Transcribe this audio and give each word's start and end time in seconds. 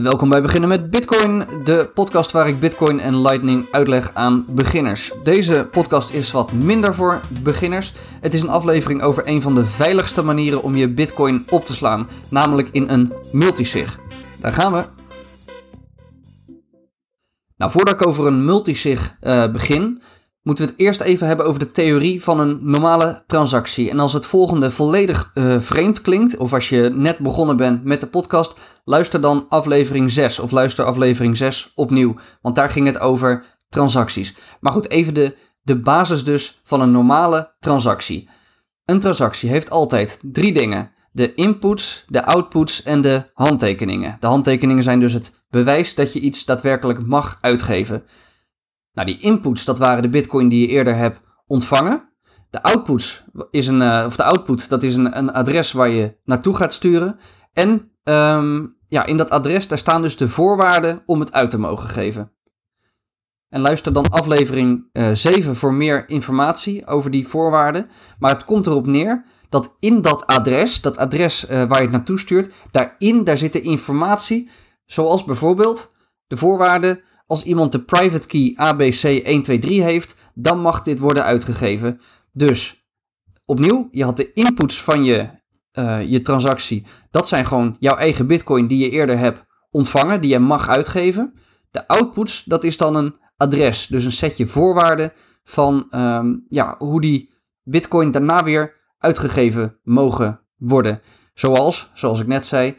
Welkom 0.00 0.28
bij 0.28 0.42
Beginnen 0.42 0.68
met 0.68 0.90
Bitcoin, 0.90 1.44
de 1.64 1.90
podcast 1.94 2.30
waar 2.30 2.48
ik 2.48 2.60
Bitcoin 2.60 3.00
en 3.00 3.20
Lightning 3.20 3.66
uitleg 3.70 4.10
aan 4.14 4.44
beginners. 4.48 5.12
Deze 5.22 5.68
podcast 5.70 6.10
is 6.10 6.30
wat 6.30 6.52
minder 6.52 6.94
voor 6.94 7.20
beginners. 7.42 7.92
Het 8.20 8.34
is 8.34 8.42
een 8.42 8.48
aflevering 8.48 9.02
over 9.02 9.22
een 9.26 9.42
van 9.42 9.54
de 9.54 9.66
veiligste 9.66 10.22
manieren 10.22 10.62
om 10.62 10.74
je 10.74 10.88
Bitcoin 10.88 11.44
op 11.50 11.64
te 11.64 11.74
slaan, 11.74 12.08
namelijk 12.28 12.68
in 12.72 12.88
een 12.88 13.12
multisig. 13.32 13.98
Daar 14.40 14.52
gaan 14.52 14.72
we. 14.72 14.84
Nou, 17.56 17.70
voordat 17.70 17.94
ik 17.94 18.06
over 18.06 18.26
een 18.26 18.44
multisig 18.44 19.16
uh, 19.22 19.50
begin, 19.50 20.02
moeten 20.42 20.64
we 20.64 20.70
het 20.70 20.80
eerst 20.80 21.00
even 21.00 21.26
hebben 21.26 21.46
over 21.46 21.58
de 21.58 21.70
theorie 21.70 22.22
van 22.22 22.40
een 22.40 22.58
normale 22.62 23.22
transactie. 23.26 23.90
En 23.90 23.98
als 23.98 24.12
het 24.12 24.26
volgende 24.26 24.70
volledig 24.70 25.30
uh, 25.34 25.60
vreemd 25.60 26.00
klinkt, 26.00 26.36
of 26.36 26.52
als 26.52 26.68
je 26.68 26.90
net 26.94 27.18
begonnen 27.18 27.56
bent 27.56 27.84
met 27.84 28.00
de 28.00 28.06
podcast, 28.06 28.58
luister 28.84 29.20
dan 29.20 29.46
aflevering 29.48 30.10
6 30.10 30.38
of 30.38 30.50
luister 30.50 30.84
aflevering 30.84 31.36
6 31.36 31.72
opnieuw. 31.74 32.14
Want 32.40 32.54
daar 32.54 32.70
ging 32.70 32.86
het 32.86 32.98
over 32.98 33.44
transacties. 33.68 34.34
Maar 34.60 34.72
goed, 34.72 34.90
even 34.90 35.14
de, 35.14 35.36
de 35.62 35.76
basis 35.76 36.24
dus 36.24 36.60
van 36.64 36.80
een 36.80 36.90
normale 36.90 37.54
transactie. 37.58 38.28
Een 38.84 39.00
transactie 39.00 39.48
heeft 39.48 39.70
altijd 39.70 40.18
drie 40.22 40.52
dingen. 40.52 40.90
De 41.12 41.34
inputs, 41.34 42.04
de 42.08 42.24
outputs 42.24 42.82
en 42.82 43.00
de 43.00 43.24
handtekeningen. 43.34 44.16
De 44.20 44.26
handtekeningen 44.26 44.82
zijn 44.82 45.00
dus 45.00 45.12
het 45.12 45.32
bewijs 45.50 45.94
dat 45.94 46.12
je 46.12 46.20
iets 46.20 46.44
daadwerkelijk 46.44 47.06
mag 47.06 47.38
uitgeven. 47.40 48.02
Nou, 48.92 49.06
die 49.06 49.20
inputs, 49.20 49.64
dat 49.64 49.78
waren 49.78 50.02
de 50.02 50.08
bitcoin 50.08 50.48
die 50.48 50.60
je 50.60 50.66
eerder 50.66 50.96
hebt 50.96 51.20
ontvangen. 51.46 52.10
De 52.50 52.62
outputs 52.62 53.24
is 53.50 53.66
een, 53.66 53.80
uh, 53.80 54.04
of 54.06 54.16
de 54.16 54.24
output, 54.24 54.68
dat 54.68 54.82
is 54.82 54.96
een, 54.96 55.18
een 55.18 55.32
adres 55.32 55.72
waar 55.72 55.88
je 55.88 56.16
naartoe 56.24 56.56
gaat 56.56 56.74
sturen. 56.74 57.18
En 57.52 57.90
um, 58.04 58.76
ja, 58.86 59.06
in 59.06 59.16
dat 59.16 59.30
adres, 59.30 59.68
daar 59.68 59.78
staan 59.78 60.02
dus 60.02 60.16
de 60.16 60.28
voorwaarden 60.28 61.02
om 61.06 61.20
het 61.20 61.32
uit 61.32 61.50
te 61.50 61.58
mogen 61.58 61.88
geven. 61.88 62.32
En 63.48 63.60
luister 63.60 63.92
dan 63.92 64.10
aflevering 64.10 64.84
uh, 64.92 65.10
eh, 65.10 65.16
7 65.16 65.56
voor 65.56 65.74
meer 65.74 66.08
informatie 66.08 66.86
over 66.86 67.10
die 67.10 67.28
voorwaarden. 67.28 67.90
Maar 68.18 68.30
het 68.30 68.44
komt 68.44 68.66
erop 68.66 68.86
neer 68.86 69.24
dat 69.48 69.76
in 69.78 70.02
dat 70.02 70.26
adres, 70.26 70.80
dat 70.80 70.96
adres 70.96 71.44
uh, 71.44 71.50
waar 71.50 71.78
je 71.78 71.82
het 71.82 71.90
naartoe 71.90 72.18
stuurt, 72.18 72.52
daarin 72.70 73.24
daar 73.24 73.38
zit 73.38 73.52
de 73.52 73.60
informatie, 73.60 74.50
zoals 74.84 75.24
bijvoorbeeld 75.24 75.94
de 76.26 76.36
voorwaarden 76.36 77.00
als 77.32 77.42
iemand 77.42 77.72
de 77.72 77.82
private 77.82 78.26
key 78.26 78.54
ABC123 78.54 79.68
heeft, 79.68 80.14
dan 80.34 80.60
mag 80.60 80.82
dit 80.82 80.98
worden 80.98 81.24
uitgegeven. 81.24 82.00
Dus 82.32 82.86
opnieuw, 83.44 83.88
je 83.90 84.04
had 84.04 84.16
de 84.16 84.32
inputs 84.32 84.82
van 84.82 85.04
je, 85.04 85.28
uh, 85.78 86.10
je 86.10 86.20
transactie. 86.20 86.86
Dat 87.10 87.28
zijn 87.28 87.46
gewoon 87.46 87.76
jouw 87.78 87.96
eigen 87.96 88.26
bitcoin 88.26 88.66
die 88.66 88.78
je 88.78 88.90
eerder 88.90 89.18
hebt 89.18 89.44
ontvangen, 89.70 90.20
die 90.20 90.30
je 90.30 90.38
mag 90.38 90.68
uitgeven. 90.68 91.34
De 91.70 91.88
outputs, 91.88 92.44
dat 92.44 92.64
is 92.64 92.76
dan 92.76 92.94
een 92.94 93.16
adres, 93.36 93.86
dus 93.86 94.04
een 94.04 94.12
setje 94.12 94.46
voorwaarden 94.46 95.12
van 95.44 95.86
um, 95.90 96.46
ja, 96.48 96.74
hoe 96.78 97.00
die 97.00 97.32
bitcoin 97.62 98.10
daarna 98.10 98.44
weer 98.44 98.74
uitgegeven 98.98 99.78
mogen 99.82 100.40
worden. 100.56 101.00
Zoals, 101.34 101.90
zoals 101.94 102.20
ik 102.20 102.26
net 102.26 102.46
zei, 102.46 102.76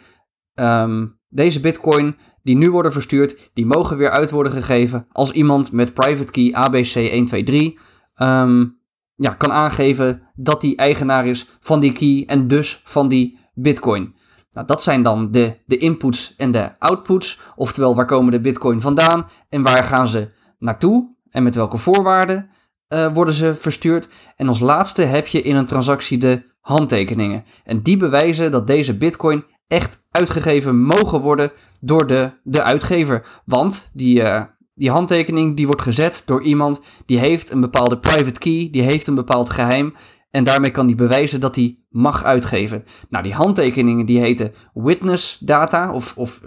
um, 0.56 1.20
deze 1.30 1.60
bitcoin 1.60 2.16
die 2.44 2.56
nu 2.56 2.72
worden 2.72 2.94
verstuurd, 2.94 3.50
die 3.54 3.66
mogen 3.66 3.98
weer 3.98 4.10
uit 4.10 4.32
worden 4.32 4.52
gegeven 4.52 5.08
als 5.12 5.32
iemand 5.32 5.72
met 5.72 5.94
private 5.94 6.32
key 6.32 6.52
ABC123 6.52 7.80
um, 8.22 8.82
ja, 9.16 9.30
kan 9.30 9.52
aangeven 9.52 10.22
dat 10.36 10.62
die 10.62 10.76
eigenaar 10.76 11.26
is 11.28 11.50
van 11.60 11.80
die 11.80 11.92
key 11.92 12.24
en 12.28 12.48
dus 12.48 12.82
van 12.86 13.08
die 13.08 13.40
bitcoin. 13.54 14.16
Nou, 14.52 14.68
dat 14.68 14.84
zijn 14.84 15.04
dan 15.04 15.32
de, 15.32 15.58
de 15.66 15.78
inputs 15.78 16.36
en 16.38 16.52
de 16.52 16.80
outputs, 16.80 17.40
oftewel 17.56 17.96
waar 17.96 18.06
komen 18.06 18.32
de 18.32 18.42
bitcoin 18.42 18.82
vandaan 18.82 19.28
en 19.50 19.64
waar 19.64 19.84
gaan 19.84 20.08
ze 20.08 20.28
naartoe 20.60 21.16
en 21.30 21.44
met 21.44 21.56
welke 21.56 21.78
voorwaarden 21.78 22.50
uh, 22.90 23.14
worden 23.14 23.34
ze 23.34 23.56
verstuurd. 23.56 24.08
En 24.36 24.48
als 24.48 24.60
laatste 24.60 25.02
heb 25.02 25.28
je 25.28 25.42
in 25.42 25.56
een 25.56 25.66
transactie 25.66 26.18
de 26.18 26.44
handtekeningen. 26.60 27.44
En 27.64 27.82
die 27.82 27.98
bewijzen 27.98 28.52
dat 28.52 28.68
deze 28.68 28.98
bitcoin 28.98 29.44
echt 29.68 30.06
uitgegeven 30.12 30.82
mogen 30.82 31.20
worden 31.20 31.52
door 31.80 32.08
de, 32.08 32.32
de 32.44 32.64
uitgever. 32.64 33.42
Want 33.46 33.90
die, 33.94 34.22
uh, 34.22 34.42
die 34.74 34.92
handtekening 34.92 35.56
die 35.56 35.66
wordt 35.66 35.82
gezet 35.82 36.22
door 36.26 36.42
iemand 36.42 36.82
die 37.06 37.20
heeft 37.20 37.52
een 37.52 37.62
bepaalde 37.62 38.00
private 38.00 38.40
key, 38.40 38.70
die 38.72 38.82
heeft 38.82 39.08
een 39.08 39.16
bepaald 39.16 39.50
geheim. 39.50 39.94
En 40.32 40.44
daarmee 40.44 40.72
kan 40.72 40.88
die 40.88 40.96
bewijzen 40.96 41.40
dat 41.40 41.56
hij 41.56 41.78
mag 41.90 42.24
uitgeven. 42.24 42.84
Nou, 43.10 43.24
die 43.24 43.34
handtekeningen 43.34 44.06
die 44.06 44.20
heten 44.20 44.54
witness 44.74 45.38
data 45.38 45.92
of, 45.92 46.14
of 46.18 46.42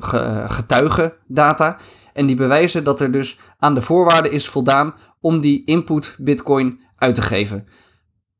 getuige 0.47 1.16
data. 1.27 1.78
En 2.12 2.27
die 2.27 2.37
bewijzen 2.37 2.84
dat 2.84 3.00
er 3.00 3.12
dus 3.12 3.38
aan 3.59 3.75
de 3.75 3.83
voorwaarden 3.83 4.33
is 4.33 4.48
voldaan 4.48 4.94
om 5.21 5.41
die 5.41 5.65
input 5.65 6.16
bitcoin 6.19 6.81
uit 6.97 7.15
te 7.15 7.22
geven. 7.22 7.66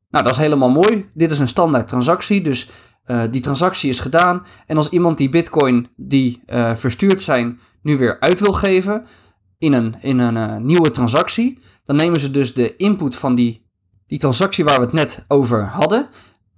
Nou, 0.09 0.23
dat 0.23 0.33
is 0.33 0.39
helemaal 0.39 0.69
mooi. 0.69 1.09
Dit 1.13 1.31
is 1.31 1.39
een 1.39 1.47
standaard 1.47 1.87
transactie, 1.87 2.41
dus 2.41 2.69
uh, 3.07 3.21
die 3.31 3.41
transactie 3.41 3.89
is 3.89 3.99
gedaan. 3.99 4.45
En 4.65 4.77
als 4.77 4.89
iemand 4.89 5.17
die 5.17 5.29
bitcoin 5.29 5.87
die 5.95 6.41
uh, 6.47 6.75
verstuurd 6.75 7.21
zijn 7.21 7.59
nu 7.81 7.97
weer 7.97 8.19
uit 8.19 8.39
wil 8.39 8.53
geven 8.53 9.05
in 9.57 9.73
een, 9.73 9.95
in 10.01 10.19
een 10.19 10.35
uh, 10.35 10.57
nieuwe 10.57 10.91
transactie, 10.91 11.59
dan 11.85 11.95
nemen 11.95 12.19
ze 12.19 12.31
dus 12.31 12.53
de 12.53 12.75
input 12.75 13.15
van 13.15 13.35
die, 13.35 13.65
die 14.07 14.19
transactie 14.19 14.63
waar 14.63 14.79
we 14.79 14.85
het 14.85 14.93
net 14.93 15.25
over 15.27 15.65
hadden. 15.65 16.07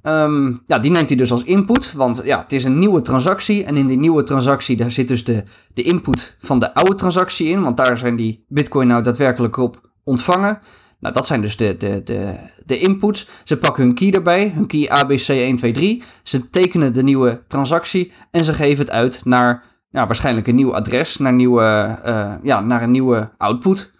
Um, 0.04 0.62
ja, 0.66 0.80
die 0.80 0.92
neemt 0.92 1.10
hij 1.10 1.18
dus 1.18 1.32
als 1.32 1.44
input, 1.44 1.94
want 1.94 2.22
ja, 2.24 2.42
het 2.42 2.54
is 2.54 2.64
een 2.64 2.80
nieuwe 2.80 3.02
transactie. 3.02 3.64
En 3.64 3.78
in 3.78 3.88
die 3.88 3.98
nieuwe 3.98 4.24
transactie 4.24 4.78
daar 4.78 4.92
zit 4.92 5.08
dus 5.08 5.24
de, 5.24 5.44
de 5.74 5.82
input 5.82 6.36
van 6.40 6.60
de 6.60 6.74
oude 6.74 6.96
transactie 6.96 7.48
in, 7.48 7.62
want 7.62 7.78
daar 7.78 7.98
zijn 7.98 8.16
die 8.16 8.46
bitcoin 8.48 8.88
nou 8.88 9.04
daadwerkelijk 9.04 9.58
op 9.58 9.92
ontvangen. 10.04 10.60
Nou, 11.00 11.14
dat 11.14 11.28
zijn 11.28 11.42
dus 11.42 11.58
de, 11.58 11.78
de, 11.78 12.04
de, 12.04 12.36
de 12.66 12.80
inputs. 12.80 13.28
Ze 13.44 13.58
pakken 13.58 13.84
hun 13.84 13.94
key 13.94 14.12
erbij, 14.12 14.52
hun 14.56 14.68
key 14.68 14.88
ABC123. 14.88 16.06
Ze 16.24 16.50
tekenen 16.50 16.94
de 16.94 17.04
nieuwe 17.04 17.44
transactie 17.48 18.12
en 18.32 18.46
ze 18.46 18.54
geven 18.54 18.80
het 18.86 18.94
uit 18.94 19.26
naar 19.26 19.64
nou, 19.92 20.08
waarschijnlijk 20.08 20.48
een 20.48 20.56
nieuw 20.56 20.76
adres, 20.76 21.18
naar, 21.18 21.34
nieuwe, 21.34 22.00
uh, 22.06 22.34
ja, 22.44 22.60
naar 22.60 22.82
een 22.82 22.92
nieuwe 22.92 23.32
output. 23.38 23.94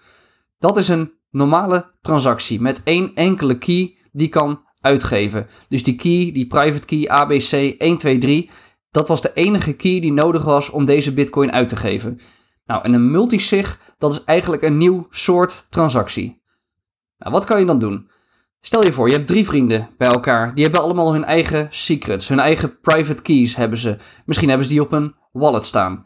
Dat 0.58 0.78
is 0.78 0.88
een 0.88 1.12
normale 1.32 1.92
transactie 2.02 2.62
met 2.62 2.82
één 2.84 3.12
enkele 3.16 3.58
key 3.58 3.98
die 4.12 4.28
kan 4.28 4.62
uitgeven. 4.82 5.48
Dus 5.68 5.84
die 5.84 5.96
key, 5.96 6.32
die 6.34 6.48
private 6.48 6.86
key 6.86 7.08
ABC123, 7.08 8.52
dat 8.92 9.08
was 9.08 9.22
de 9.22 9.32
enige 9.34 9.74
key 9.74 10.00
die 10.00 10.14
nodig 10.14 10.44
was 10.44 10.70
om 10.70 10.86
deze 10.86 11.14
bitcoin 11.14 11.52
uit 11.52 11.70
te 11.70 11.76
geven. 11.76 12.20
Nou, 12.66 12.84
en 12.84 12.94
een 12.94 13.12
multisig, 13.12 13.80
dat 13.98 14.12
is 14.12 14.24
eigenlijk 14.24 14.62
een 14.62 14.78
nieuw 14.78 15.08
soort 15.10 15.68
transactie. 15.70 16.39
Nou, 17.20 17.34
wat 17.34 17.46
kan 17.46 17.60
je 17.60 17.66
dan 17.66 17.80
doen? 17.80 18.10
Stel 18.62 18.84
je 18.84 18.94
voor, 18.94 19.08
je 19.08 19.14
hebt 19.14 19.28
drie 19.28 19.46
vrienden 19.46 19.90
bij 19.98 20.08
elkaar. 20.08 20.54
Die 20.54 20.64
hebben 20.64 20.82
allemaal 20.82 21.14
hun 21.14 21.24
eigen 21.24 21.68
secrets, 21.70 22.28
hun 22.28 22.40
eigen 22.40 22.80
private 22.80 23.22
keys 23.22 23.56
hebben 23.56 23.78
ze. 23.78 23.98
Misschien 24.26 24.50
hebben 24.50 24.68
ze 24.68 24.74
die 24.74 24.82
op 24.82 24.92
een 24.92 25.16
wallet 25.32 25.66
staan. 25.66 26.06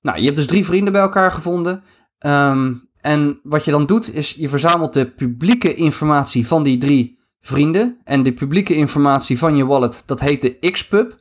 Nou, 0.00 0.18
je 0.18 0.24
hebt 0.24 0.36
dus 0.36 0.46
drie 0.46 0.64
vrienden 0.64 0.92
bij 0.92 1.02
elkaar 1.02 1.32
gevonden. 1.32 1.82
Um, 2.26 2.88
en 3.00 3.40
wat 3.42 3.64
je 3.64 3.70
dan 3.70 3.86
doet, 3.86 4.14
is 4.14 4.34
je 4.34 4.48
verzamelt 4.48 4.92
de 4.92 5.06
publieke 5.10 5.74
informatie 5.74 6.46
van 6.46 6.62
die 6.62 6.78
drie 6.78 7.18
vrienden. 7.40 8.00
En 8.04 8.22
de 8.22 8.32
publieke 8.32 8.74
informatie 8.74 9.38
van 9.38 9.56
je 9.56 9.66
wallet, 9.66 10.02
dat 10.06 10.20
heet 10.20 10.42
de 10.42 10.70
Xpub. 10.70 11.18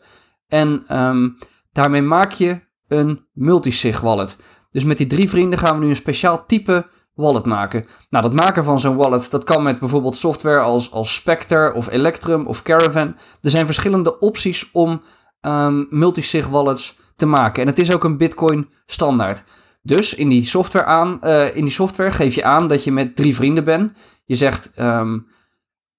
En 0.47 0.97
um, 0.99 1.37
daarmee 1.71 2.01
maak 2.01 2.31
je 2.31 2.59
een 2.87 3.25
multisig 3.33 4.01
wallet. 4.01 4.37
Dus 4.71 4.83
met 4.83 4.97
die 4.97 5.07
drie 5.07 5.29
vrienden 5.29 5.59
gaan 5.59 5.79
we 5.79 5.83
nu 5.83 5.89
een 5.89 5.95
speciaal 5.95 6.45
type 6.45 6.87
wallet 7.16 7.46
maken. 7.46 7.85
Nou, 8.09 8.24
dat 8.24 8.34
maken 8.34 8.63
van 8.63 8.79
zo'n 8.79 8.96
wallet, 8.96 9.31
dat 9.31 9.44
kan 9.44 9.63
met 9.63 9.79
bijvoorbeeld 9.79 10.16
software 10.16 10.59
als, 10.59 10.91
als 10.91 11.13
Spectre 11.13 11.74
of 11.74 11.90
Electrum 11.90 12.46
of 12.47 12.62
Caravan. 12.62 13.16
Er 13.41 13.50
zijn 13.50 13.66
verschillende 13.66 14.19
opties 14.19 14.69
om 14.72 15.01
um, 15.41 15.88
multisig 15.90 16.47
wallets 16.47 16.97
te 17.16 17.25
maken. 17.25 17.62
En 17.62 17.68
het 17.68 17.79
is 17.79 17.94
ook 17.94 18.03
een 18.03 18.18
Bitcoin 18.18 18.69
standaard. 18.85 19.44
Dus 19.82 20.14
in 20.14 20.29
die 20.29 20.46
software, 20.46 20.85
aan, 20.85 21.20
uh, 21.23 21.55
in 21.55 21.64
die 21.64 21.73
software 21.73 22.11
geef 22.11 22.35
je 22.35 22.43
aan 22.43 22.67
dat 22.67 22.84
je 22.84 22.91
met 22.91 23.16
drie 23.16 23.35
vrienden 23.35 23.64
bent. 23.64 23.97
Je 24.26 24.35
zegt, 24.35 24.72
um, 24.79 25.28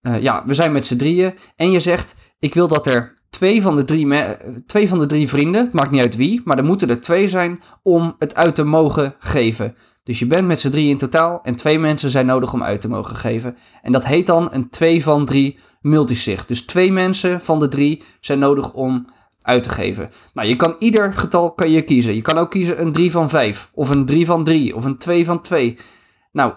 uh, 0.02 0.22
ja, 0.22 0.42
we 0.46 0.54
zijn 0.54 0.72
met 0.72 0.86
z'n 0.86 0.96
drieën. 0.96 1.34
En 1.56 1.70
je 1.70 1.80
zegt, 1.80 2.14
ik 2.38 2.54
wil 2.54 2.68
dat 2.68 2.86
er 2.86 3.14
twee 3.30 3.62
van, 3.62 3.76
de 3.76 3.84
drie 3.84 4.08
twee 4.66 4.88
van 4.88 4.98
de 4.98 5.06
drie 5.06 5.28
vrienden, 5.28 5.64
het 5.64 5.72
maakt 5.72 5.90
niet 5.90 6.02
uit 6.02 6.16
wie, 6.16 6.40
maar 6.44 6.58
er 6.58 6.64
moeten 6.64 6.90
er 6.90 7.00
twee 7.00 7.28
zijn 7.28 7.62
om 7.82 8.14
het 8.18 8.34
uit 8.34 8.54
te 8.54 8.64
mogen 8.64 9.14
geven. 9.18 9.76
Dus 10.04 10.18
je 10.18 10.26
bent 10.26 10.46
met 10.46 10.60
z'n 10.60 10.70
drie 10.70 10.88
in 10.88 10.98
totaal 10.98 11.40
en 11.42 11.56
twee 11.56 11.78
mensen 11.78 12.10
zijn 12.10 12.26
nodig 12.26 12.52
om 12.52 12.62
uit 12.62 12.80
te 12.80 12.88
mogen 12.88 13.16
geven. 13.16 13.56
En 13.82 13.92
dat 13.92 14.04
heet 14.04 14.26
dan 14.26 14.48
een 14.52 14.68
2 14.68 15.02
van 15.02 15.24
3 15.24 15.58
multisig. 15.80 16.46
Dus 16.46 16.64
twee 16.64 16.92
mensen 16.92 17.40
van 17.40 17.60
de 17.60 17.68
drie 17.68 18.02
zijn 18.20 18.38
nodig 18.38 18.72
om 18.72 19.06
uit 19.42 19.62
te 19.62 19.68
geven. 19.68 20.10
Nou, 20.34 20.48
je 20.48 20.56
kan 20.56 20.76
ieder 20.78 21.12
getal 21.12 21.52
kan 21.52 21.70
je 21.70 21.82
kiezen. 21.82 22.14
Je 22.14 22.22
kan 22.22 22.38
ook 22.38 22.50
kiezen 22.50 22.80
een 22.80 22.92
3 22.92 23.10
van 23.10 23.30
5, 23.30 23.70
of 23.74 23.90
een 23.90 24.06
3 24.06 24.26
van 24.26 24.44
3, 24.44 24.76
of 24.76 24.84
een 24.84 24.98
2 24.98 25.24
van 25.24 25.40
2. 25.40 25.78
Nou, 26.32 26.54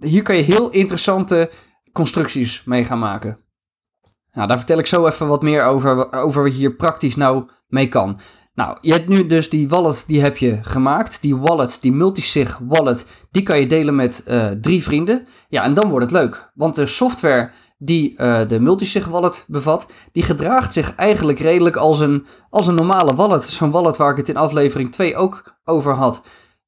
hier 0.00 0.22
kan 0.22 0.36
je 0.36 0.42
heel 0.42 0.70
interessante 0.70 1.50
constructies 1.92 2.64
mee 2.64 2.84
gaan 2.84 2.98
maken. 2.98 3.38
Nou, 4.32 4.48
daar 4.48 4.58
vertel 4.58 4.78
ik 4.78 4.86
zo 4.86 5.06
even 5.06 5.26
wat 5.26 5.42
meer 5.42 5.64
over, 5.64 6.12
over 6.12 6.42
wat 6.42 6.52
je 6.52 6.58
hier 6.58 6.74
praktisch 6.74 7.16
nou 7.16 7.48
mee 7.68 7.88
kan. 7.88 8.20
Nou, 8.56 8.76
je 8.80 8.92
hebt 8.92 9.08
nu 9.08 9.26
dus 9.26 9.50
die 9.50 9.68
wallet, 9.68 10.04
die 10.06 10.20
heb 10.20 10.36
je 10.36 10.58
gemaakt. 10.62 11.18
Die 11.22 11.36
wallet, 11.36 11.78
die 11.80 11.92
multisig 11.92 12.60
wallet, 12.62 13.06
die 13.30 13.42
kan 13.42 13.60
je 13.60 13.66
delen 13.66 13.94
met 13.94 14.24
uh, 14.28 14.46
drie 14.46 14.82
vrienden. 14.82 15.26
Ja, 15.48 15.62
en 15.62 15.74
dan 15.74 15.88
wordt 15.88 16.10
het 16.10 16.20
leuk. 16.20 16.50
Want 16.54 16.74
de 16.74 16.86
software 16.86 17.50
die 17.78 18.12
uh, 18.12 18.48
de 18.48 18.60
multisig 18.60 19.06
wallet 19.06 19.44
bevat, 19.48 19.86
die 20.12 20.22
gedraagt 20.22 20.72
zich 20.72 20.94
eigenlijk 20.94 21.38
redelijk 21.38 21.76
als 21.76 22.00
een, 22.00 22.26
als 22.50 22.66
een 22.66 22.74
normale 22.74 23.14
wallet. 23.14 23.44
Zo'n 23.44 23.70
wallet 23.70 23.96
waar 23.96 24.10
ik 24.10 24.16
het 24.16 24.28
in 24.28 24.36
aflevering 24.36 24.92
2 24.92 25.16
ook 25.16 25.56
over 25.64 25.94
had. 25.94 26.22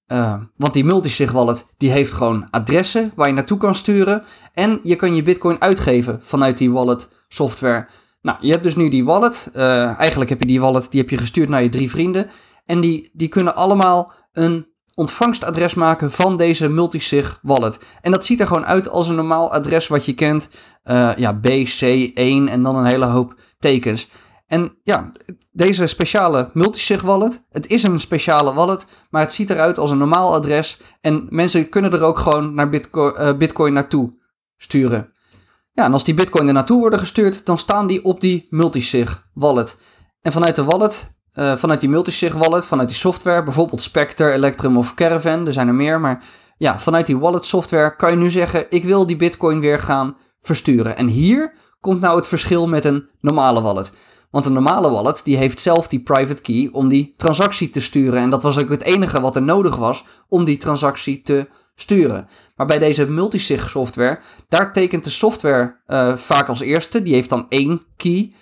Uh, 0.06 0.34
want 0.56 0.74
die 0.74 0.84
multisig 0.84 1.32
wallet, 1.32 1.66
die 1.76 1.90
heeft 1.90 2.12
gewoon 2.12 2.50
adressen 2.50 3.12
waar 3.14 3.28
je 3.28 3.34
naartoe 3.34 3.58
kan 3.58 3.74
sturen. 3.74 4.24
En 4.52 4.80
je 4.82 4.96
kan 4.96 5.14
je 5.14 5.22
bitcoin 5.22 5.60
uitgeven 5.60 6.18
vanuit 6.22 6.58
die 6.58 6.72
wallet 6.72 7.08
software. 7.28 7.88
Nou, 8.20 8.38
je 8.40 8.50
hebt 8.50 8.62
dus 8.62 8.76
nu 8.76 8.88
die 8.88 9.04
wallet. 9.04 9.50
Uh, 9.54 9.98
eigenlijk 9.98 10.30
heb 10.30 10.40
je 10.40 10.46
die 10.46 10.60
wallet, 10.60 10.90
die 10.90 11.00
heb 11.00 11.10
je 11.10 11.18
gestuurd 11.18 11.48
naar 11.48 11.62
je 11.62 11.68
drie 11.68 11.90
vrienden. 11.90 12.30
En 12.66 12.80
die, 12.80 13.10
die 13.12 13.28
kunnen 13.28 13.54
allemaal 13.54 14.12
een 14.32 14.66
ontvangstadres 14.94 15.74
maken 15.74 16.12
van 16.12 16.36
deze 16.36 16.68
multisig 16.68 17.38
wallet. 17.42 17.78
En 18.00 18.12
dat 18.12 18.24
ziet 18.24 18.40
er 18.40 18.46
gewoon 18.46 18.66
uit 18.66 18.88
als 18.88 19.08
een 19.08 19.16
normaal 19.16 19.52
adres 19.52 19.86
wat 19.86 20.04
je 20.04 20.14
kent. 20.14 20.48
Uh, 20.84 21.16
ja, 21.16 21.40
BC1 21.40 22.50
en 22.50 22.62
dan 22.62 22.76
een 22.76 22.84
hele 22.84 23.06
hoop 23.06 23.34
tekens. 23.58 24.08
En 24.46 24.78
ja, 24.82 25.12
deze 25.50 25.86
speciale 25.86 26.50
multisig 26.52 27.02
wallet, 27.02 27.44
het 27.50 27.66
is 27.66 27.82
een 27.82 28.00
speciale 28.00 28.54
wallet, 28.54 28.86
maar 29.10 29.22
het 29.22 29.32
ziet 29.32 29.50
eruit 29.50 29.78
als 29.78 29.90
een 29.90 29.98
normaal 29.98 30.34
adres. 30.34 30.80
En 31.00 31.26
mensen 31.28 31.68
kunnen 31.68 31.92
er 31.92 32.02
ook 32.02 32.18
gewoon 32.18 32.54
naar 32.54 32.68
uh, 32.92 33.36
Bitcoin 33.36 33.72
naartoe 33.72 34.12
sturen. 34.56 35.12
Ja, 35.78 35.84
en 35.84 35.92
als 35.92 36.04
die 36.04 36.14
bitcoin 36.14 36.46
er 36.46 36.52
naartoe 36.52 36.80
worden 36.80 36.98
gestuurd, 36.98 37.46
dan 37.46 37.58
staan 37.58 37.86
die 37.86 38.04
op 38.04 38.20
die 38.20 38.46
multisig 38.50 39.28
wallet. 39.34 39.76
En 40.22 40.32
vanuit 40.32 40.56
de 40.56 40.64
wallet, 40.64 41.12
uh, 41.34 41.56
vanuit 41.56 41.80
die 41.80 41.88
multisig 41.88 42.34
wallet, 42.34 42.66
vanuit 42.66 42.88
die 42.88 42.96
software, 42.96 43.42
bijvoorbeeld 43.42 43.82
Spectre, 43.82 44.32
Electrum 44.32 44.76
of 44.76 44.94
Caravan, 44.94 45.46
er 45.46 45.52
zijn 45.52 45.68
er 45.68 45.74
meer, 45.74 46.00
maar 46.00 46.24
ja, 46.56 46.78
vanuit 46.78 47.06
die 47.06 47.18
wallet 47.18 47.44
software 47.44 47.96
kan 47.96 48.10
je 48.10 48.16
nu 48.16 48.30
zeggen, 48.30 48.66
ik 48.70 48.84
wil 48.84 49.06
die 49.06 49.16
bitcoin 49.16 49.60
weer 49.60 49.78
gaan 49.78 50.16
versturen. 50.40 50.96
En 50.96 51.06
hier 51.06 51.54
komt 51.80 52.00
nou 52.00 52.16
het 52.16 52.28
verschil 52.28 52.68
met 52.68 52.84
een 52.84 53.08
normale 53.20 53.60
wallet. 53.60 53.92
Want 54.30 54.46
een 54.46 54.52
normale 54.52 54.90
wallet 54.90 55.20
die 55.24 55.36
heeft 55.36 55.60
zelf 55.60 55.88
die 55.88 56.02
private 56.02 56.42
key 56.42 56.68
om 56.72 56.88
die 56.88 57.14
transactie 57.16 57.70
te 57.70 57.80
sturen. 57.80 58.20
En 58.20 58.30
dat 58.30 58.42
was 58.42 58.60
ook 58.60 58.68
het 58.68 58.82
enige 58.82 59.20
wat 59.20 59.36
er 59.36 59.42
nodig 59.42 59.76
was 59.76 60.04
om 60.28 60.44
die 60.44 60.56
transactie 60.56 61.22
te 61.22 61.48
sturen. 61.80 62.28
Maar 62.56 62.66
bij 62.66 62.78
deze 62.78 63.10
multisig 63.10 63.70
software, 63.70 64.18
daar 64.48 64.72
tekent 64.72 65.04
de 65.04 65.10
software 65.10 65.80
uh, 65.86 66.16
vaak 66.16 66.48
als 66.48 66.60
eerste. 66.60 67.02
Die 67.02 67.14
heeft 67.14 67.28
dan 67.28 67.46
één 67.48 67.82
key. 67.96 68.32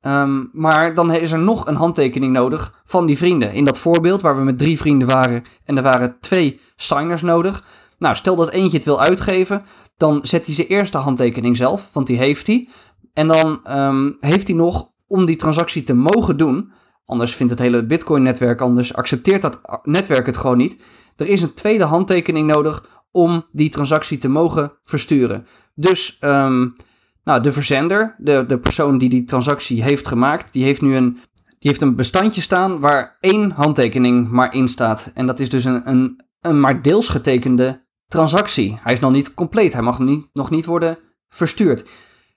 Um, 0.00 0.50
maar 0.52 0.94
dan 0.94 1.12
is 1.12 1.32
er 1.32 1.38
nog 1.38 1.66
een 1.66 1.74
handtekening 1.74 2.32
nodig 2.32 2.82
van 2.84 3.06
die 3.06 3.16
vrienden. 3.16 3.52
In 3.52 3.64
dat 3.64 3.78
voorbeeld 3.78 4.22
waar 4.22 4.36
we 4.36 4.42
met 4.42 4.58
drie 4.58 4.78
vrienden 4.78 5.08
waren 5.08 5.44
en 5.64 5.76
er 5.76 5.82
waren 5.82 6.16
twee 6.20 6.60
signers 6.76 7.22
nodig. 7.22 7.64
Nou, 7.98 8.16
stel 8.16 8.36
dat 8.36 8.50
eentje 8.50 8.76
het 8.76 8.86
wil 8.86 9.00
uitgeven, 9.00 9.62
dan 9.96 10.20
zet 10.22 10.46
hij 10.46 10.54
zijn 10.54 10.66
eerste 10.66 10.98
handtekening 10.98 11.56
zelf, 11.56 11.88
want 11.92 12.06
die 12.06 12.18
heeft 12.18 12.46
hij. 12.46 12.68
En 13.12 13.28
dan 13.28 13.60
um, 13.70 14.16
heeft 14.20 14.46
hij 14.46 14.56
nog, 14.56 14.88
om 15.06 15.26
die 15.26 15.36
transactie 15.36 15.84
te 15.84 15.94
mogen 15.94 16.36
doen, 16.36 16.72
anders 17.06 17.34
vindt 17.34 17.52
het 17.52 17.60
hele 17.60 17.86
Bitcoin-netwerk 17.86 18.60
anders, 18.60 18.94
accepteert 18.94 19.42
dat 19.42 19.60
netwerk 19.82 20.26
het 20.26 20.36
gewoon 20.36 20.56
niet. 20.56 20.84
Er 21.16 21.28
is 21.28 21.42
een 21.42 21.54
tweede 21.54 21.84
handtekening 21.84 22.46
nodig 22.46 23.04
om 23.10 23.46
die 23.52 23.68
transactie 23.68 24.18
te 24.18 24.28
mogen 24.28 24.72
versturen. 24.84 25.46
Dus 25.74 26.18
um, 26.20 26.76
nou, 27.24 27.42
de 27.42 27.52
verzender, 27.52 28.14
de, 28.18 28.44
de 28.48 28.58
persoon 28.58 28.98
die 28.98 29.08
die 29.08 29.24
transactie 29.24 29.82
heeft 29.82 30.06
gemaakt, 30.06 30.52
die 30.52 30.64
heeft 30.64 30.82
nu 30.82 30.96
een, 30.96 31.12
die 31.34 31.70
heeft 31.70 31.82
een 31.82 31.96
bestandje 31.96 32.40
staan 32.40 32.80
waar 32.80 33.16
één 33.20 33.50
handtekening 33.50 34.30
maar 34.30 34.54
in 34.54 34.68
staat. 34.68 35.10
En 35.14 35.26
dat 35.26 35.40
is 35.40 35.48
dus 35.48 35.64
een, 35.64 35.88
een, 35.90 36.20
een 36.40 36.60
maar 36.60 36.82
deels 36.82 37.08
getekende 37.08 37.84
transactie. 38.06 38.78
Hij 38.82 38.92
is 38.92 39.00
nog 39.00 39.12
niet 39.12 39.34
compleet, 39.34 39.72
hij 39.72 39.82
mag 39.82 39.98
niet, 39.98 40.28
nog 40.32 40.50
niet 40.50 40.64
worden 40.64 40.98
verstuurd. 41.28 41.84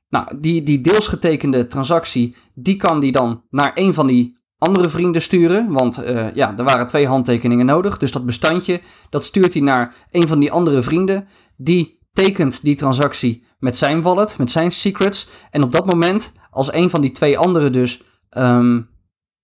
Nou, 0.10 0.40
die, 0.40 0.64
die 0.64 0.82
deels 0.82 1.08
getekende 1.08 1.68
transactie, 1.68 2.36
die 2.54 2.76
kan 2.76 3.00
die 3.00 3.12
dan 3.12 3.44
naar 3.50 3.72
een 3.74 3.94
van 3.94 4.08
die 4.08 4.39
andere 4.60 4.90
vrienden 4.90 5.22
sturen. 5.22 5.72
Want 5.72 6.04
uh, 6.04 6.34
ja, 6.34 6.58
er 6.58 6.64
waren 6.64 6.88
twee 6.88 7.08
handtekeningen 7.08 7.66
nodig. 7.66 7.98
Dus 7.98 8.12
dat 8.12 8.26
bestandje, 8.26 8.82
dat 9.10 9.26
stuurt 9.26 9.54
hij 9.54 9.62
naar 9.62 9.96
een 10.12 10.28
van 10.28 10.40
die 10.40 10.52
andere 10.52 10.82
vrienden. 10.84 11.28
Die 11.58 12.08
tekent 12.12 12.60
die 12.62 12.76
transactie 12.76 13.46
met 13.60 13.78
zijn 13.78 14.02
wallet, 14.02 14.38
met 14.38 14.52
zijn 14.52 14.72
secrets. 14.72 15.30
En 15.52 15.64
op 15.64 15.72
dat 15.72 15.86
moment, 15.86 16.32
als 16.50 16.74
een 16.74 16.90
van 16.90 17.02
die 17.02 17.12
twee 17.12 17.38
anderen 17.38 17.72
dus 17.72 18.04
um, 18.38 18.90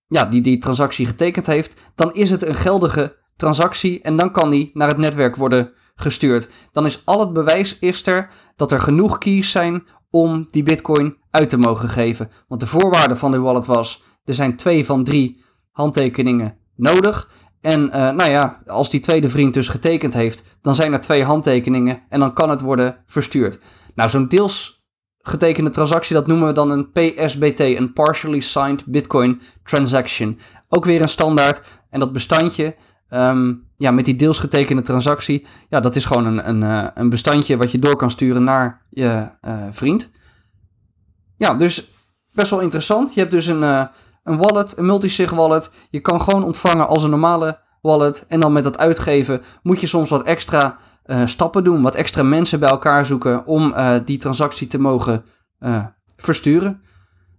ja, 0.06 0.24
die 0.24 0.40
die 0.40 0.58
transactie 0.58 1.06
getekend 1.06 1.46
heeft, 1.46 1.80
dan 1.94 2.14
is 2.14 2.30
het 2.30 2.46
een 2.46 2.54
geldige 2.54 3.16
transactie 3.36 4.02
en 4.02 4.16
dan 4.16 4.32
kan 4.32 4.50
die 4.50 4.70
naar 4.74 4.88
het 4.88 4.96
netwerk 4.96 5.36
worden 5.36 5.72
gestuurd. 5.94 6.48
Dan 6.72 6.86
is 6.86 7.02
al 7.04 7.20
het 7.20 7.32
bewijs 7.32 7.78
is 7.78 8.06
er 8.06 8.28
dat 8.56 8.72
er 8.72 8.80
genoeg 8.80 9.18
keys 9.18 9.50
zijn 9.50 9.86
om 10.10 10.46
die 10.50 10.62
bitcoin 10.62 11.16
uit 11.30 11.48
te 11.48 11.58
mogen 11.58 11.88
geven. 11.88 12.30
Want 12.48 12.60
de 12.60 12.66
voorwaarde 12.66 13.16
van 13.16 13.30
de 13.30 13.38
wallet 13.38 13.66
was 13.66 14.02
er 14.26 14.34
zijn 14.34 14.56
twee 14.56 14.84
van 14.84 15.04
drie 15.04 15.44
handtekeningen 15.70 16.56
nodig. 16.76 17.30
En 17.60 17.86
uh, 17.86 17.90
nou 17.92 18.30
ja, 18.30 18.62
als 18.66 18.90
die 18.90 19.00
tweede 19.00 19.28
vriend 19.28 19.54
dus 19.54 19.68
getekend 19.68 20.14
heeft, 20.14 20.42
dan 20.62 20.74
zijn 20.74 20.92
er 20.92 21.00
twee 21.00 21.24
handtekeningen 21.24 22.02
en 22.08 22.20
dan 22.20 22.32
kan 22.32 22.50
het 22.50 22.60
worden 22.60 22.96
verstuurd. 23.06 23.60
Nou, 23.94 24.10
zo'n 24.10 24.28
deels 24.28 24.84
getekende 25.18 25.70
transactie, 25.70 26.14
dat 26.14 26.26
noemen 26.26 26.46
we 26.46 26.52
dan 26.52 26.70
een 26.70 26.90
PSBT, 26.92 27.60
een 27.60 27.92
Partially 27.92 28.40
Signed 28.40 28.84
Bitcoin 28.84 29.40
Transaction. 29.64 30.38
Ook 30.68 30.84
weer 30.84 31.02
een 31.02 31.08
standaard. 31.08 31.62
En 31.90 32.00
dat 32.00 32.12
bestandje, 32.12 32.74
um, 33.10 33.68
ja, 33.76 33.90
met 33.90 34.04
die 34.04 34.16
deels 34.16 34.38
getekende 34.38 34.82
transactie, 34.82 35.46
ja, 35.68 35.80
dat 35.80 35.96
is 35.96 36.04
gewoon 36.04 36.26
een, 36.26 36.48
een, 36.48 36.62
uh, 36.62 36.88
een 36.94 37.08
bestandje 37.08 37.56
wat 37.56 37.70
je 37.70 37.78
door 37.78 37.96
kan 37.96 38.10
sturen 38.10 38.44
naar 38.44 38.86
je 38.90 39.28
uh, 39.42 39.52
vriend. 39.70 40.10
Ja, 41.36 41.54
dus 41.54 41.88
best 42.32 42.50
wel 42.50 42.60
interessant. 42.60 43.14
Je 43.14 43.20
hebt 43.20 43.32
dus 43.32 43.46
een 43.46 43.88
een 44.26 44.36
wallet, 44.36 44.76
een 44.76 44.86
multisig 44.86 45.30
wallet. 45.30 45.70
Je 45.90 46.00
kan 46.00 46.20
gewoon 46.20 46.44
ontvangen 46.44 46.88
als 46.88 47.02
een 47.02 47.10
normale 47.10 47.58
wallet. 47.80 48.24
En 48.28 48.40
dan 48.40 48.52
met 48.52 48.64
dat 48.64 48.78
uitgeven 48.78 49.42
moet 49.62 49.80
je 49.80 49.86
soms 49.86 50.10
wat 50.10 50.22
extra 50.22 50.78
uh, 51.06 51.26
stappen 51.26 51.64
doen. 51.64 51.82
Wat 51.82 51.94
extra 51.94 52.22
mensen 52.22 52.60
bij 52.60 52.68
elkaar 52.68 53.06
zoeken 53.06 53.46
om 53.46 53.72
uh, 53.72 53.94
die 54.04 54.18
transactie 54.18 54.66
te 54.66 54.80
mogen 54.80 55.24
uh, 55.60 55.84
versturen. 56.16 56.82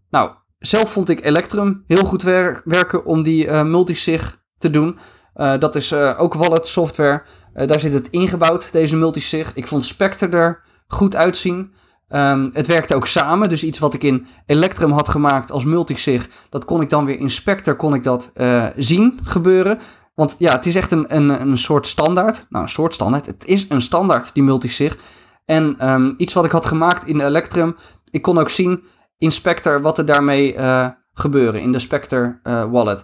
Nou, 0.10 0.32
zelf 0.60 0.92
vond 0.92 1.10
ik 1.10 1.26
Electrum 1.26 1.84
heel 1.88 2.06
goed 2.06 2.22
wer 2.22 2.62
werken 2.66 3.06
om 3.06 3.24
die 3.24 3.52
multisig 3.52 4.42
te 4.58 4.70
doen. 4.70 5.00
dat 5.34 5.76
is 5.76 5.94
ook 5.94 6.34
wallet 6.34 6.68
software. 6.68 7.24
daar 7.54 7.80
zit 7.80 7.94
het 7.94 8.10
ingebouwd, 8.10 8.72
deze 8.72 8.96
multisig. 8.96 9.52
Ik 9.54 9.68
vond 9.68 9.86
Spectre 9.86 10.28
er 10.28 10.64
goed 10.88 11.16
uitzien. 11.16 11.74
Um, 12.14 12.50
het 12.54 12.68
werkte 12.68 12.96
ook 12.96 13.08
samen, 13.08 13.50
dus 13.50 13.64
iets 13.64 13.80
wat 13.80 13.94
ik 13.94 14.04
in 14.04 14.26
Electrum 14.46 14.92
had 14.92 15.08
gemaakt 15.08 15.52
als 15.52 15.66
multisig, 15.66 16.30
dat 16.50 16.66
kon 16.66 16.82
ik 16.82 16.90
dan 16.90 17.06
weer 17.06 17.20
in 17.20 17.32
Spectre 17.32 17.76
kon 17.76 17.94
ik 17.94 18.04
dat 18.04 18.32
uh, 18.36 18.66
zien 18.76 19.20
gebeuren. 19.24 19.80
Want 20.16 20.36
ja, 20.40 20.52
het 20.52 20.66
is 20.66 20.76
echt 20.76 20.92
een, 20.92 21.16
een, 21.16 21.30
een 21.30 21.58
soort 21.58 21.88
standaard. 21.88 22.46
Nou, 22.50 22.64
een 22.64 22.70
soort 22.70 22.94
standaard. 22.94 23.26
Het 23.26 23.46
is 23.46 23.66
een 23.70 23.82
standaard, 23.82 24.34
die 24.34 24.44
multisig. 24.44 24.98
En 25.46 25.90
um, 25.90 26.14
iets 26.18 26.34
wat 26.34 26.46
ik 26.46 26.52
had 26.52 26.66
gemaakt 26.66 27.08
in 27.08 27.22
Electrum, 27.22 27.76
ik 28.10 28.22
kon 28.22 28.38
ook 28.38 28.50
zien 28.50 28.84
in 29.18 29.32
Spectre 29.32 29.82
wat 29.82 29.98
er 29.98 30.06
daarmee 30.06 30.56
uh, 30.56 30.88
gebeuren 31.14 31.62
in 31.62 31.72
de 31.72 31.80
Spectre 31.80 32.40
uh, 32.44 32.64
wallet. 32.72 33.04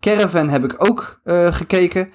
Caravan 0.00 0.48
heb 0.48 0.64
ik 0.64 0.74
ook 0.76 1.20
gekeken. 1.50 2.10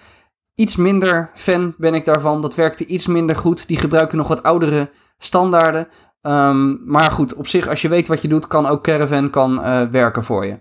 Iets 0.56 0.76
minder 0.76 1.32
fan 1.34 1.74
ben 1.78 1.94
ik 1.94 2.06
daarvan. 2.06 2.42
Dat 2.42 2.56
werkte 2.56 2.86
iets 2.86 3.08
minder 3.08 3.36
goed. 3.36 3.68
Die 3.68 3.78
gebruiken 3.78 4.18
nog 4.18 4.28
wat 4.28 4.44
oudere 4.44 4.90
standaarden. 5.18 5.88
Um, 6.28 6.82
maar 6.86 7.12
goed, 7.12 7.34
op 7.34 7.48
zich, 7.48 7.68
als 7.68 7.82
je 7.82 7.88
weet 7.88 8.08
wat 8.08 8.22
je 8.22 8.28
doet, 8.28 8.48
kan 8.48 8.66
ook 8.66 8.84
Caravan 8.84 9.30
kan, 9.30 9.60
uh, 9.60 9.82
werken 9.82 10.24
voor 10.24 10.46
je. 10.46 10.60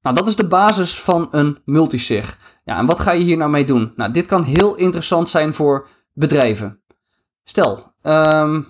Nou, 0.00 0.16
dat 0.16 0.26
is 0.26 0.36
de 0.36 0.46
basis 0.46 1.00
van 1.00 1.28
een 1.30 1.58
multisig. 1.64 2.38
Ja, 2.64 2.78
en 2.78 2.86
wat 2.86 3.00
ga 3.00 3.12
je 3.12 3.24
hier 3.24 3.36
nou 3.36 3.50
mee 3.50 3.64
doen? 3.64 3.92
Nou, 3.96 4.12
dit 4.12 4.26
kan 4.26 4.42
heel 4.42 4.76
interessant 4.76 5.28
zijn 5.28 5.54
voor 5.54 5.88
bedrijven. 6.12 6.82
Stel, 7.44 7.94
um, 8.02 8.66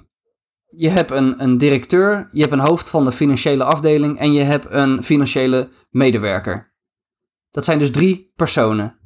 je 0.66 0.88
hebt 0.88 1.10
een, 1.10 1.42
een 1.42 1.58
directeur, 1.58 2.28
je 2.32 2.40
hebt 2.40 2.52
een 2.52 2.58
hoofd 2.58 2.88
van 2.88 3.04
de 3.04 3.12
financiële 3.12 3.64
afdeling 3.64 4.18
en 4.18 4.32
je 4.32 4.42
hebt 4.42 4.66
een 4.70 5.02
financiële 5.02 5.70
medewerker. 5.90 6.72
Dat 7.50 7.64
zijn 7.64 7.78
dus 7.78 7.90
drie 7.90 8.32
personen. 8.36 8.98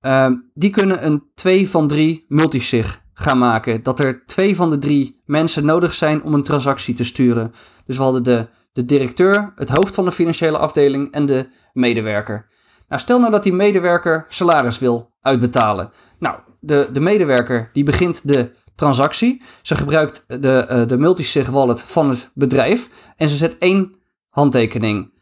Um, 0.00 0.50
die 0.54 0.70
kunnen 0.70 1.06
een 1.06 1.30
2 1.34 1.70
van 1.70 1.88
3 1.88 2.24
multisig 2.28 3.04
gaan 3.26 3.38
maken. 3.38 3.82
Dat 3.82 4.00
er 4.00 4.26
twee 4.26 4.56
van 4.56 4.70
de 4.70 4.78
drie 4.78 5.22
mensen 5.24 5.64
nodig 5.64 5.92
zijn 5.92 6.22
om 6.22 6.34
een 6.34 6.42
transactie 6.42 6.94
te 6.94 7.04
sturen. 7.04 7.52
Dus 7.86 7.96
we 7.96 8.02
hadden 8.02 8.22
de, 8.22 8.48
de 8.72 8.84
directeur, 8.84 9.52
het 9.56 9.68
hoofd 9.68 9.94
van 9.94 10.04
de 10.04 10.12
financiële 10.12 10.58
afdeling 10.58 11.12
en 11.12 11.26
de 11.26 11.48
medewerker. 11.72 12.48
Nou, 12.88 13.00
stel 13.00 13.18
nou 13.18 13.30
dat 13.30 13.42
die 13.42 13.52
medewerker 13.52 14.24
salaris 14.28 14.78
wil 14.78 15.10
uitbetalen. 15.20 15.90
Nou, 16.18 16.38
de, 16.60 16.88
de 16.92 17.00
medewerker 17.00 17.70
die 17.72 17.84
begint 17.84 18.28
de 18.28 18.50
transactie. 18.74 19.42
Ze 19.62 19.74
gebruikt 19.74 20.24
de, 20.26 20.66
uh, 20.70 20.86
de 20.86 20.98
multisig 20.98 21.48
wallet 21.48 21.82
van 21.82 22.08
het 22.08 22.30
bedrijf 22.34 22.88
en 23.16 23.28
ze 23.28 23.36
zet 23.36 23.58
één 23.58 23.94
handtekening 24.28 25.14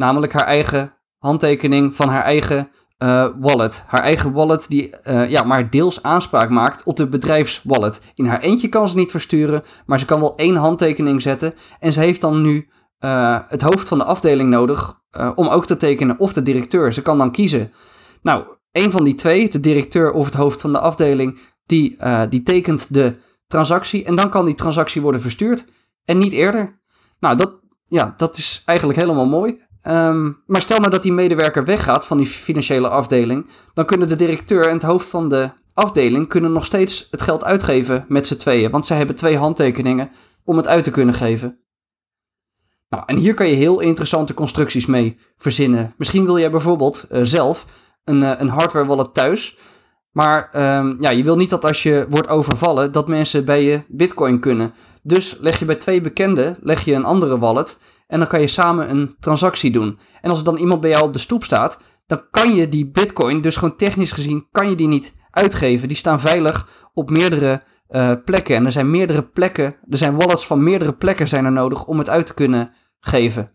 namelijk 0.00 0.32
haar 0.32 0.46
eigen 0.46 0.94
handtekening 1.18 1.94
van 1.96 2.08
haar 2.08 2.22
eigen 2.22 2.70
uh, 3.02 3.26
wallet. 3.38 3.84
Haar 3.86 4.02
eigen 4.02 4.32
wallet 4.32 4.68
die 4.68 4.94
uh, 5.08 5.30
ja, 5.30 5.42
maar 5.42 5.70
deels 5.70 6.02
aanspraak 6.02 6.50
maakt 6.50 6.82
op 6.82 6.96
de 6.96 7.08
bedrijfswallet. 7.08 8.00
In 8.14 8.26
haar 8.26 8.40
eentje 8.40 8.68
kan 8.68 8.88
ze 8.88 8.96
niet 8.96 9.10
versturen, 9.10 9.62
maar 9.86 9.98
ze 9.98 10.04
kan 10.04 10.20
wel 10.20 10.36
één 10.36 10.56
handtekening 10.56 11.22
zetten. 11.22 11.54
En 11.78 11.92
ze 11.92 12.00
heeft 12.00 12.20
dan 12.20 12.42
nu 12.42 12.68
uh, 13.00 13.38
het 13.48 13.62
hoofd 13.62 13.88
van 13.88 13.98
de 13.98 14.04
afdeling 14.04 14.50
nodig 14.50 14.98
om 15.34 15.48
ook 15.48 15.66
te 15.66 15.76
tekenen 15.76 16.18
of 16.18 16.32
de 16.32 16.42
directeur. 16.42 16.92
Ze 16.92 17.02
kan 17.02 17.18
dan 17.18 17.32
kiezen. 17.32 17.72
Nou, 18.22 18.44
een 18.72 18.90
van 18.90 19.04
die 19.04 19.14
twee, 19.14 19.50
de 19.50 19.60
directeur 19.60 20.12
of 20.12 20.26
het 20.26 20.34
hoofd 20.34 20.60
van 20.60 20.72
de 20.72 20.78
afdeling, 20.78 21.38
die, 21.66 21.98
die 22.28 22.42
tekent 22.42 22.94
de 22.94 23.16
transactie. 23.46 24.04
En 24.04 24.14
dan 24.14 24.30
kan 24.30 24.44
die 24.44 24.54
transactie 24.54 25.02
worden 25.02 25.20
verstuurd 25.20 25.66
en 26.04 26.18
niet 26.18 26.32
eerder. 26.32 26.80
Nou, 27.20 27.36
dat, 27.36 27.60
ja, 27.86 28.14
dat 28.16 28.36
is 28.36 28.62
eigenlijk 28.64 28.98
helemaal 28.98 29.26
mooi. 29.26 29.58
Um, 29.88 30.42
maar 30.46 30.60
stel 30.60 30.78
nou 30.78 30.90
dat 30.90 31.02
die 31.02 31.12
medewerker 31.12 31.64
weggaat 31.64 32.06
van 32.06 32.16
die 32.16 32.26
financiële 32.26 32.88
afdeling, 32.88 33.46
dan 33.74 33.84
kunnen 33.84 34.08
de 34.08 34.16
directeur 34.16 34.66
en 34.66 34.72
het 34.72 34.82
hoofd 34.82 35.08
van 35.08 35.28
de 35.28 35.50
afdeling 35.74 36.28
kunnen 36.28 36.52
nog 36.52 36.64
steeds 36.64 37.08
het 37.10 37.22
geld 37.22 37.44
uitgeven 37.44 38.04
met 38.08 38.26
z'n 38.26 38.36
tweeën, 38.36 38.70
want 38.70 38.86
zij 38.86 38.96
hebben 38.96 39.16
twee 39.16 39.36
handtekeningen 39.36 40.10
om 40.44 40.56
het 40.56 40.68
uit 40.68 40.84
te 40.84 40.90
kunnen 40.90 41.14
geven. 41.14 41.58
Nou, 42.88 43.02
en 43.06 43.16
hier 43.16 43.34
kan 43.34 43.48
je 43.48 43.54
heel 43.54 43.80
interessante 43.80 44.34
constructies 44.34 44.86
mee 44.86 45.18
verzinnen. 45.36 45.94
Misschien 45.96 46.24
wil 46.24 46.38
jij 46.38 46.50
bijvoorbeeld 46.50 47.06
uh, 47.10 47.20
zelf 47.22 47.66
een, 48.04 48.22
uh, 48.22 48.32
een 48.38 48.48
hardware 48.48 48.86
wallet 48.86 49.14
thuis, 49.14 49.58
maar 50.10 50.50
um, 50.78 50.96
ja, 51.00 51.10
je 51.10 51.24
wil 51.24 51.36
niet 51.36 51.50
dat 51.50 51.64
als 51.64 51.82
je 51.82 52.06
wordt 52.08 52.28
overvallen, 52.28 52.92
dat 52.92 53.08
mensen 53.08 53.44
bij 53.44 53.64
je 53.64 53.82
bitcoin 53.88 54.40
kunnen. 54.40 54.74
Dus 55.02 55.36
leg 55.40 55.58
je 55.58 55.64
bij 55.64 55.74
twee 55.74 56.00
bekenden, 56.00 56.56
leg 56.62 56.84
je 56.84 56.94
een 56.94 57.04
andere 57.04 57.38
wallet 57.38 57.78
en 58.10 58.18
dan 58.18 58.28
kan 58.28 58.40
je 58.40 58.46
samen 58.46 58.90
een 58.90 59.16
transactie 59.20 59.70
doen. 59.70 59.98
En 60.20 60.30
als 60.30 60.38
er 60.38 60.44
dan 60.44 60.56
iemand 60.56 60.80
bij 60.80 60.90
jou 60.90 61.04
op 61.04 61.12
de 61.12 61.18
stoep 61.18 61.44
staat, 61.44 61.78
dan 62.06 62.22
kan 62.30 62.54
je 62.54 62.68
die 62.68 62.90
bitcoin, 62.90 63.40
dus 63.40 63.56
gewoon 63.56 63.76
technisch 63.76 64.12
gezien, 64.12 64.48
kan 64.50 64.68
je 64.68 64.74
die 64.74 64.88
niet 64.88 65.14
uitgeven. 65.30 65.88
Die 65.88 65.96
staan 65.96 66.20
veilig 66.20 66.88
op 66.94 67.10
meerdere 67.10 67.62
uh, 67.88 68.12
plekken. 68.24 68.56
En 68.56 68.64
er 68.64 68.72
zijn 68.72 68.90
meerdere 68.90 69.22
plekken, 69.22 69.76
er 69.88 69.96
zijn 69.96 70.16
wallets 70.16 70.46
van 70.46 70.62
meerdere 70.62 70.92
plekken 70.92 71.28
zijn 71.28 71.44
er 71.44 71.52
nodig 71.52 71.86
om 71.86 71.98
het 71.98 72.08
uit 72.08 72.26
te 72.26 72.34
kunnen 72.34 72.72
geven. 73.00 73.54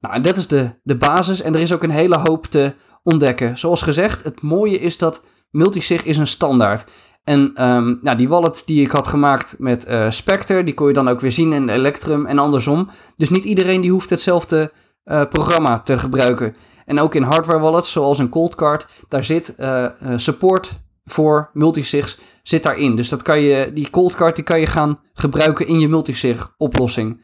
Nou, 0.00 0.14
en 0.14 0.22
dat 0.22 0.36
is 0.36 0.46
de, 0.46 0.70
de 0.82 0.96
basis. 0.96 1.42
En 1.42 1.54
er 1.54 1.60
is 1.60 1.72
ook 1.72 1.82
een 1.82 1.90
hele 1.90 2.18
hoop 2.18 2.46
te 2.46 2.74
ontdekken. 3.02 3.58
Zoals 3.58 3.82
gezegd, 3.82 4.24
het 4.24 4.42
mooie 4.42 4.78
is 4.78 4.98
dat 4.98 5.22
multisig 5.50 6.04
is 6.04 6.16
een 6.16 6.26
standaard. 6.26 6.84
En 7.24 7.64
um, 7.70 7.98
nou, 8.02 8.16
die 8.16 8.28
wallet 8.28 8.62
die 8.66 8.82
ik 8.82 8.90
had 8.90 9.06
gemaakt 9.06 9.54
met 9.58 9.88
uh, 9.88 10.10
Spectre, 10.10 10.64
die 10.64 10.74
kon 10.74 10.86
je 10.86 10.92
dan 10.92 11.08
ook 11.08 11.20
weer 11.20 11.32
zien 11.32 11.52
in 11.52 11.68
Electrum 11.68 12.26
en 12.26 12.38
andersom. 12.38 12.90
Dus 13.16 13.30
niet 13.30 13.44
iedereen 13.44 13.80
die 13.80 13.90
hoeft 13.90 14.10
hetzelfde 14.10 14.72
uh, 15.04 15.24
programma 15.28 15.80
te 15.80 15.98
gebruiken. 15.98 16.56
En 16.86 17.00
ook 17.00 17.14
in 17.14 17.22
hardware 17.22 17.58
wallets, 17.60 17.92
zoals 17.92 18.18
een 18.18 18.28
Coldcard, 18.28 18.86
daar 19.08 19.24
zit 19.24 19.54
uh, 19.58 19.86
support 20.16 20.72
voor 21.04 21.50
multisigs 21.52 22.18
zit 22.42 22.62
daarin. 22.62 22.96
Dus 22.96 23.08
dat 23.08 23.22
kan 23.22 23.40
je, 23.40 23.70
die 23.72 23.90
Coldcard 23.90 24.36
die 24.36 24.44
kan 24.44 24.60
je 24.60 24.66
gaan 24.66 25.00
gebruiken 25.12 25.66
in 25.66 25.80
je 25.80 25.88
multisig 25.88 26.54
oplossing. 26.56 27.22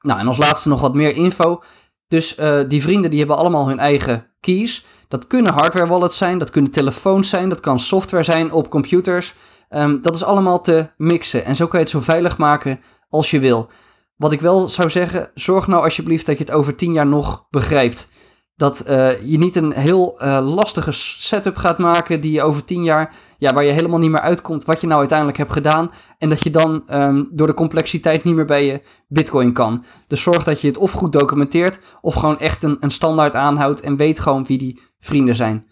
Nou, 0.00 0.20
en 0.20 0.26
als 0.26 0.38
laatste 0.38 0.68
nog 0.68 0.80
wat 0.80 0.94
meer 0.94 1.14
info. 1.14 1.62
Dus 2.08 2.34
die 2.68 2.82
vrienden 2.82 3.10
die 3.10 3.18
hebben 3.18 3.36
allemaal 3.36 3.68
hun 3.68 3.78
eigen 3.78 4.26
keys. 4.40 4.86
Dat 5.08 5.26
kunnen 5.26 5.52
hardware 5.52 5.86
wallets 5.86 6.16
zijn, 6.18 6.38
dat 6.38 6.50
kunnen 6.50 6.70
telefoons 6.70 7.28
zijn, 7.28 7.48
dat 7.48 7.60
kan 7.60 7.80
software 7.80 8.22
zijn 8.22 8.52
op 8.52 8.70
computers. 8.70 9.34
Um, 9.70 10.02
dat 10.02 10.14
is 10.14 10.24
allemaal 10.24 10.60
te 10.60 10.90
mixen 10.96 11.44
en 11.44 11.56
zo 11.56 11.66
kan 11.66 11.78
je 11.78 11.84
het 11.84 11.94
zo 11.94 12.00
veilig 12.00 12.38
maken 12.38 12.80
als 13.08 13.30
je 13.30 13.38
wil. 13.38 13.70
Wat 14.16 14.32
ik 14.32 14.40
wel 14.40 14.68
zou 14.68 14.90
zeggen, 14.90 15.30
zorg 15.34 15.66
nou 15.66 15.84
alsjeblieft 15.84 16.26
dat 16.26 16.38
je 16.38 16.44
het 16.44 16.52
over 16.52 16.76
10 16.76 16.92
jaar 16.92 17.06
nog 17.06 17.46
begrijpt 17.50 18.08
dat 18.56 18.84
uh, 18.88 19.22
je 19.22 19.38
niet 19.38 19.56
een 19.56 19.72
heel 19.72 20.22
uh, 20.22 20.54
lastige 20.54 20.92
setup 20.92 21.56
gaat 21.56 21.78
maken 21.78 22.20
die 22.20 22.32
je 22.32 22.42
over 22.42 22.64
tien 22.64 22.82
jaar, 22.82 23.14
ja, 23.38 23.54
waar 23.54 23.64
je 23.64 23.72
helemaal 23.72 23.98
niet 23.98 24.10
meer 24.10 24.20
uitkomt 24.20 24.64
wat 24.64 24.80
je 24.80 24.86
nou 24.86 24.98
uiteindelijk 24.98 25.38
hebt 25.38 25.52
gedaan. 25.52 25.90
En 26.18 26.28
dat 26.28 26.42
je 26.42 26.50
dan 26.50 26.82
um, 26.90 27.28
door 27.32 27.46
de 27.46 27.54
complexiteit 27.54 28.24
niet 28.24 28.34
meer 28.34 28.44
bij 28.44 28.66
je 28.66 28.82
bitcoin 29.08 29.52
kan. 29.52 29.84
Dus 30.06 30.22
zorg 30.22 30.44
dat 30.44 30.60
je 30.60 30.66
het 30.66 30.76
of 30.76 30.92
goed 30.92 31.12
documenteert 31.12 31.78
of 32.00 32.14
gewoon 32.14 32.38
echt 32.38 32.62
een, 32.62 32.76
een 32.80 32.90
standaard 32.90 33.34
aanhoudt 33.34 33.80
en 33.80 33.96
weet 33.96 34.20
gewoon 34.20 34.46
wie 34.46 34.58
die 34.58 34.80
vrienden 34.98 35.34
zijn. 35.34 35.66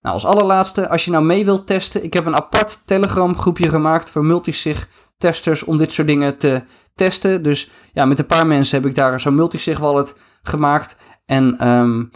Nou, 0.00 0.14
als 0.14 0.26
allerlaatste, 0.26 0.88
als 0.88 1.04
je 1.04 1.10
nou 1.10 1.24
mee 1.24 1.44
wilt 1.44 1.66
testen, 1.66 2.04
ik 2.04 2.14
heb 2.14 2.26
een 2.26 2.36
apart 2.36 2.82
Telegram 2.84 3.36
groepje 3.36 3.68
gemaakt 3.68 4.10
voor 4.10 4.24
multisig 4.24 4.88
testers 5.16 5.62
om 5.62 5.76
dit 5.76 5.92
soort 5.92 6.06
dingen 6.06 6.38
te 6.38 6.62
testen. 6.94 7.42
Dus 7.42 7.70
ja, 7.92 8.04
met 8.04 8.18
een 8.18 8.26
paar 8.26 8.46
mensen 8.46 8.80
heb 8.80 8.90
ik 8.90 8.94
daar 8.94 9.20
zo'n 9.20 9.34
multisig 9.34 9.78
wallet 9.78 10.14
gemaakt. 10.42 10.96
En 11.26 11.68
um, 11.68 12.10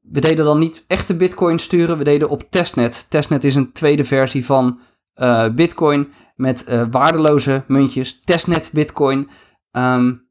we 0.00 0.20
deden 0.20 0.44
dan 0.44 0.58
niet 0.58 0.84
echte 0.86 1.16
bitcoin 1.16 1.58
sturen, 1.58 1.98
we 1.98 2.04
deden 2.04 2.28
op 2.28 2.50
testnet. 2.50 3.06
Testnet 3.08 3.44
is 3.44 3.54
een 3.54 3.72
tweede 3.72 4.04
versie 4.04 4.44
van 4.44 4.80
uh, 5.14 5.48
bitcoin 5.48 6.12
met 6.36 6.64
uh, 6.68 6.82
waardeloze 6.90 7.64
muntjes. 7.66 8.20
Testnet 8.20 8.70
bitcoin. 8.72 9.28
Um, 9.72 10.26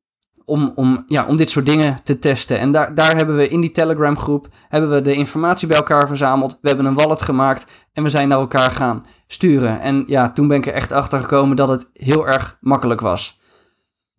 om, 0.48 0.72
om, 0.76 1.04
ja, 1.08 1.26
om 1.26 1.38
dit 1.38 1.50
soort 1.50 1.66
dingen 1.66 1.98
te 2.04 2.20
testen. 2.20 2.60
En 2.60 2.72
daar, 2.72 2.96
daar 2.96 3.16
hebben 3.16 3.36
we 3.36 3.50
in 3.50 3.62
die 3.62 3.72
Telegram 3.72 4.18
groep 4.18 4.48
hebben 4.70 4.90
we 4.90 5.02
de 5.02 5.14
informatie 5.14 5.68
bij 5.68 5.78
elkaar 5.78 6.08
verzameld. 6.08 6.58
We 6.62 6.68
hebben 6.68 6.86
een 6.86 6.94
wallet 6.94 7.22
gemaakt 7.22 7.88
en 7.94 8.04
we 8.04 8.10
zijn 8.10 8.28
naar 8.28 8.40
elkaar 8.40 8.72
gaan 8.72 9.06
sturen. 9.28 9.82
En 9.82 10.04
ja, 10.08 10.32
toen 10.32 10.48
ben 10.48 10.58
ik 10.58 10.66
er 10.66 10.74
echt 10.74 10.92
achter 10.92 11.22
gekomen 11.22 11.56
dat 11.56 11.70
het 11.70 11.90
heel 11.94 12.28
erg 12.28 12.58
makkelijk 12.62 13.02
was. 13.02 13.40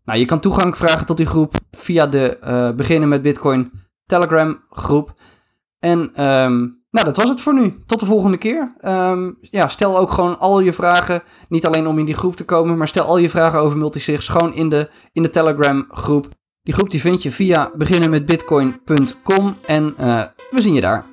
Nou, 0.05 0.19
je 0.19 0.25
kan 0.25 0.40
toegang 0.40 0.76
vragen 0.76 1.07
tot 1.07 1.17
die 1.17 1.26
groep 1.26 1.55
via 1.71 2.07
de 2.07 2.38
uh, 2.45 2.71
Beginnen 2.71 3.09
met 3.09 3.23
Bitcoin 3.23 3.73
Telegram 4.09 4.65
groep. 4.71 5.15
En 5.79 5.99
um, 6.25 6.79
nou, 6.91 7.07
dat 7.07 7.17
was 7.17 7.29
het 7.29 7.41
voor 7.41 7.55
nu. 7.55 7.83
Tot 7.87 8.00
de 8.00 8.07
volgende 8.07 8.37
keer. 8.37 8.75
Um, 8.83 9.38
ja, 9.41 9.69
stel 9.69 9.99
ook 9.99 10.11
gewoon 10.11 10.38
al 10.38 10.61
je 10.61 10.73
vragen. 10.73 11.23
Niet 11.49 11.67
alleen 11.67 11.87
om 11.87 11.99
in 11.99 12.05
die 12.05 12.15
groep 12.15 12.37
te 12.37 12.45
komen, 12.45 12.77
maar 12.77 12.88
stel 12.88 13.05
al 13.05 13.19
je 13.19 13.31
vragen 13.31 13.59
over 13.59 13.79
multisigs 13.79 14.29
gewoon 14.29 14.55
in 14.55 14.69
de, 14.69 14.91
in 15.12 15.23
de 15.23 15.31
Telegram 15.31 15.85
groep. 15.88 16.29
Die 16.62 16.75
groep 16.75 16.91
die 16.91 17.00
vind 17.00 17.23
je 17.23 17.31
via 17.31 17.71
beginnenmetbitcoin.com 17.77 19.57
en 19.67 19.95
uh, 20.00 20.23
we 20.50 20.62
zien 20.62 20.75
je 20.75 20.81
daar. 20.81 21.05